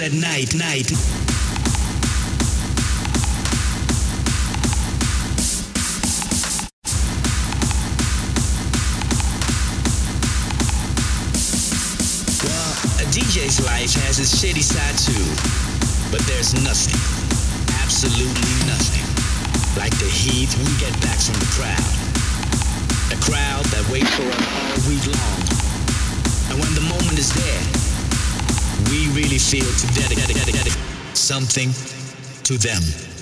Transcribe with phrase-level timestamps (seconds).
[0.00, 0.90] at night, night.
[12.42, 15.14] Well, a DJ's life has its shitty side too,
[16.10, 16.98] but there's nothing,
[17.82, 19.06] absolutely nothing,
[19.78, 21.94] like the heat we get back from the crowd.
[23.12, 25.38] A crowd that waits for us all week long.
[26.50, 27.73] And when the moment is there,
[28.94, 30.72] we really feel to dedicate
[31.14, 31.70] something
[32.44, 33.13] to them.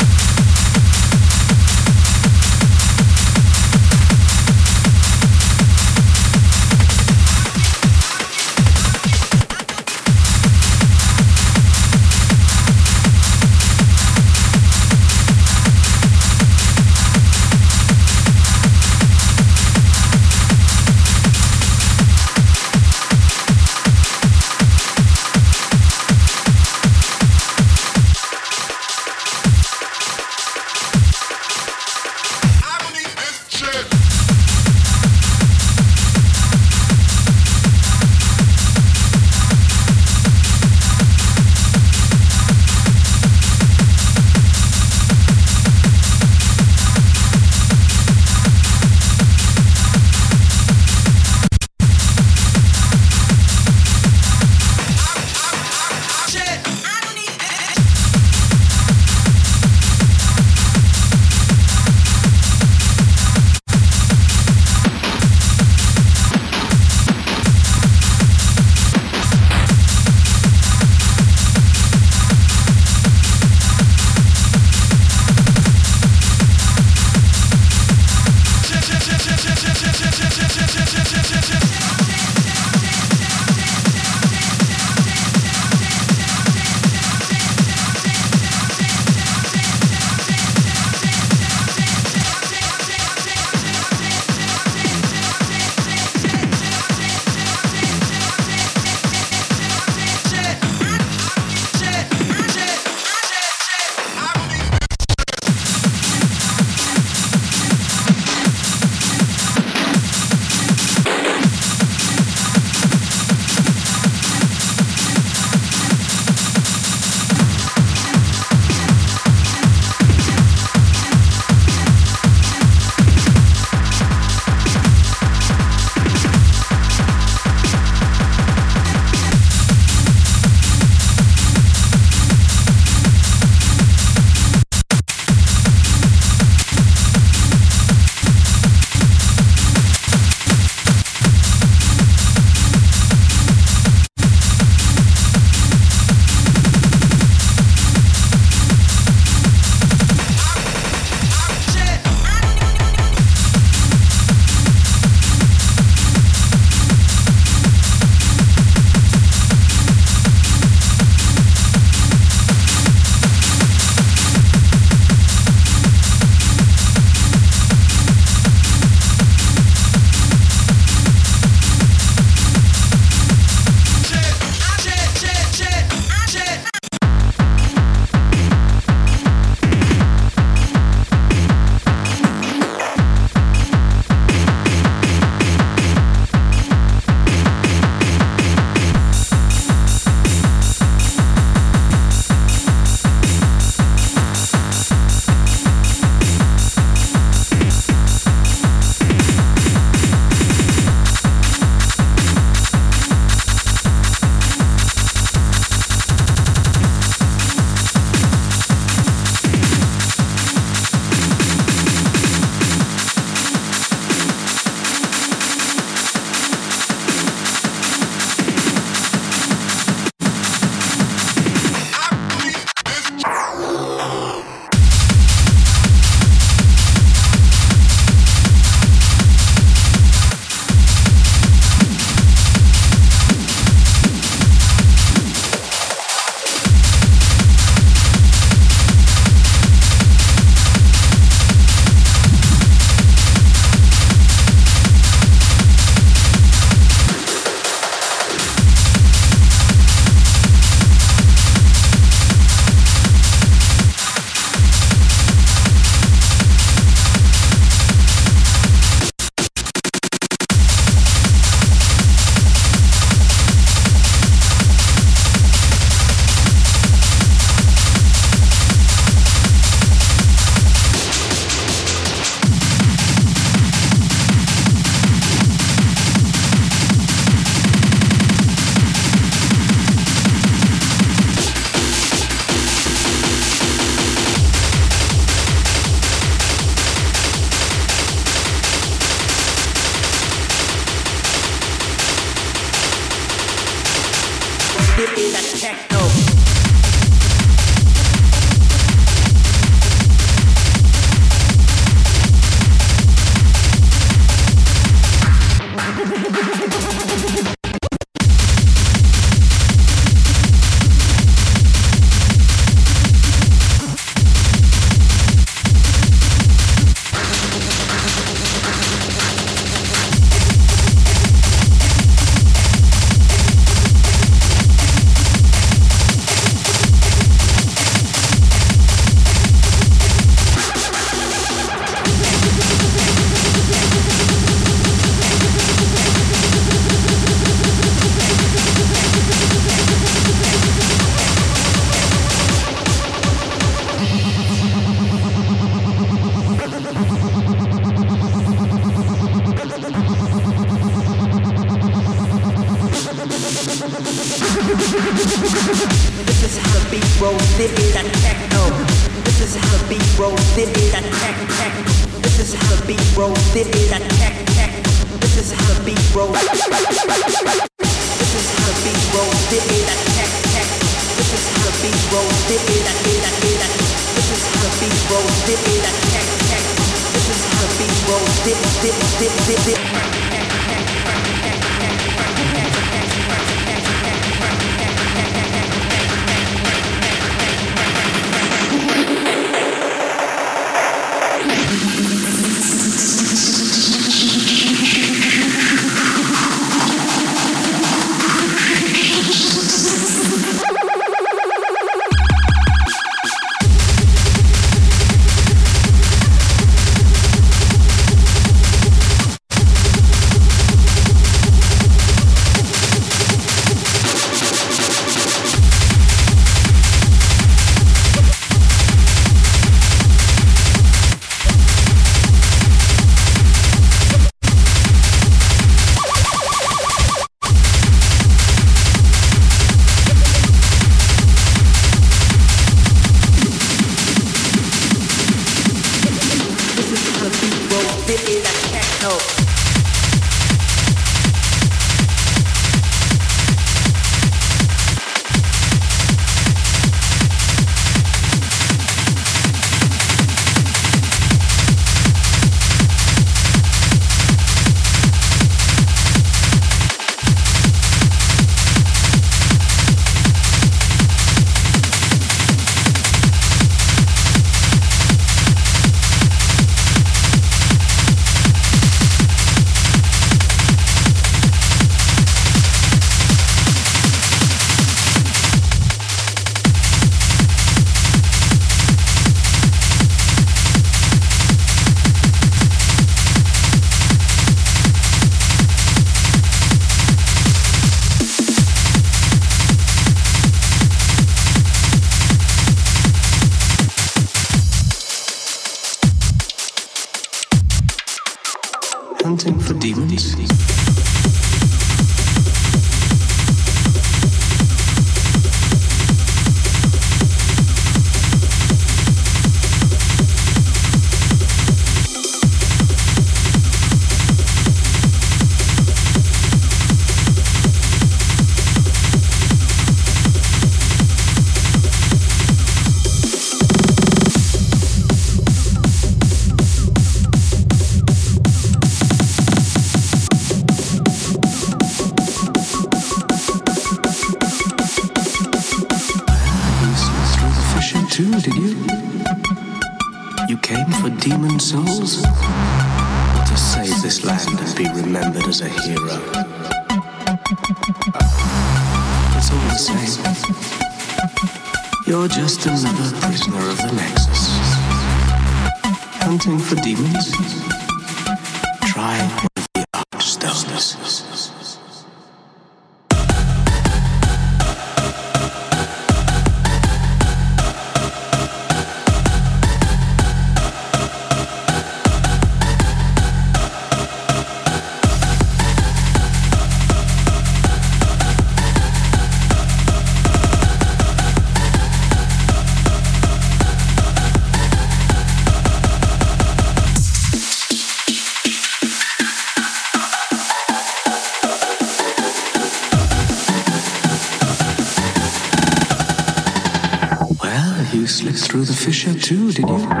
[598.51, 600.00] Too, did you?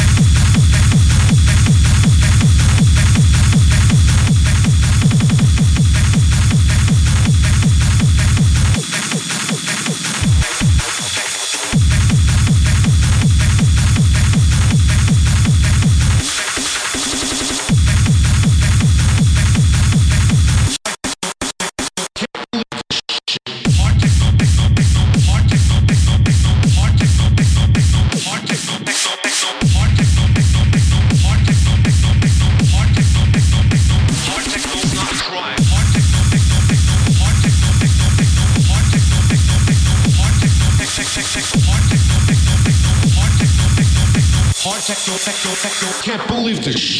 [46.61, 46.90] Mr.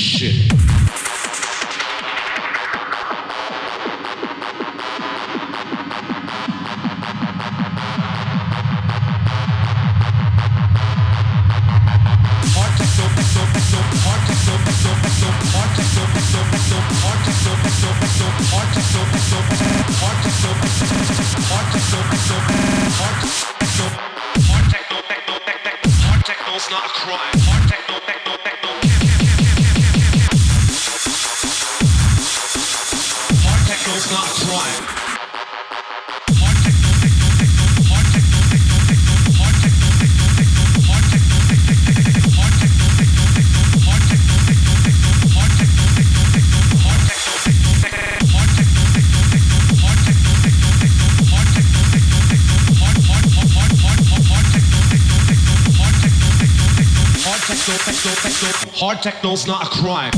[59.02, 60.12] Techno's not a crime.